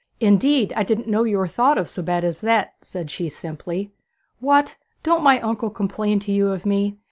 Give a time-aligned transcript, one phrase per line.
[0.19, 3.91] 'Indeed, I didn't know you were thought so bad of as that,' said she simply.
[4.39, 4.75] 'What!
[5.03, 6.97] don't my uncle complain to you of me?